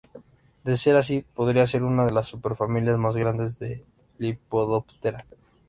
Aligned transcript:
De 0.63 0.77
ser 0.77 0.95
así 0.95 1.21
podría 1.35 1.67
ser 1.67 1.83
una 1.83 2.03
de 2.07 2.11
las 2.11 2.25
superfamilias 2.27 2.97
más 2.97 3.15
grandes 3.15 3.59
de 3.59 3.85
Lepidoptera. 4.17 5.27